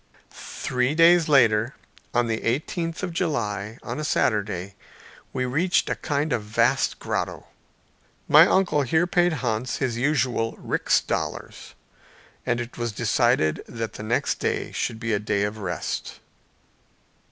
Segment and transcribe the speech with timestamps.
[0.31, 1.75] Three days later,
[2.11, 4.73] on the eighteenth day of July, on a Saturday,
[5.31, 7.45] we reached a kind of vast grotto.
[8.27, 11.75] My uncle here paid Hans his usual rix dollars,
[12.47, 16.19] and it was decided that the next day should be a day of rest.